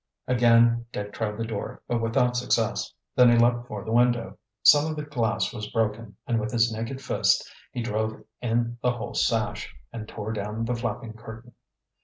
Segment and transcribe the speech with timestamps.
[0.27, 2.91] Again Dick tried the door, but without success.
[3.15, 4.35] Then he leaped for the window.
[4.63, 8.93] Some of the glass was broken, and with his naked fist he drove in the
[8.93, 11.53] whole sash, and tore down the flapping curtain.